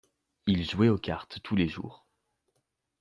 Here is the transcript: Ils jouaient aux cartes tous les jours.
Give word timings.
Ils 0.47 0.67
jouaient 0.67 0.89
aux 0.89 0.97
cartes 0.97 1.41
tous 1.43 1.55
les 1.55 1.67
jours. 1.69 2.07